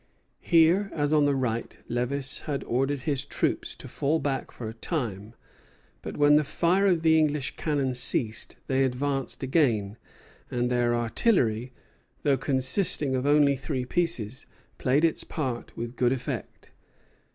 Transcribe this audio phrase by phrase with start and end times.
[0.39, 4.73] Here, as on the right, Lévis had ordered his troops to fall back for a
[4.73, 5.35] time;
[6.01, 9.97] but when the fire of the English cannon ceased, they advanced again,
[10.49, 11.71] and their artillery,
[12.23, 14.47] though consisting of only three pieces,
[14.79, 16.71] played its part with good effect.